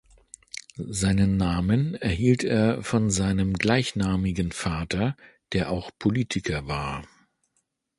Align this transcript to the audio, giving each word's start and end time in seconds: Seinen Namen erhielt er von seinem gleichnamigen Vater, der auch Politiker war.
Seinen 0.77 1.37
Namen 1.37 1.93
erhielt 1.93 2.43
er 2.43 2.81
von 2.81 3.11
seinem 3.11 3.53
gleichnamigen 3.53 4.51
Vater, 4.51 5.15
der 5.53 5.69
auch 5.69 5.91
Politiker 5.99 6.65
war. 6.65 7.03